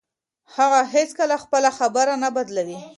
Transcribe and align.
هغه 0.55 0.79
هیڅکله 0.95 1.35
خپله 1.43 1.69
خبره 1.77 2.13
نه 2.23 2.29
بدلوي. 2.35 2.79